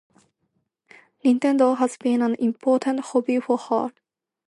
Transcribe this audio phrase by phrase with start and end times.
[1.23, 3.91] Nintendo has been an important hobby for her.